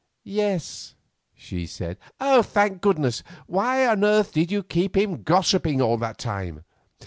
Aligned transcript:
"Yes," 0.23 0.95
she 1.35 1.67
said. 1.67 1.99
"Thank 2.19 2.81
goodness! 2.81 3.21
Why 3.45 3.85
on 3.85 4.03
earth 4.03 4.33
did 4.33 4.51
you 4.51 4.63
keep 4.63 4.97
him 4.97 5.21
gossiping 5.21 5.79
all 5.79 5.97
that 5.99 6.17
time? 6.17 6.63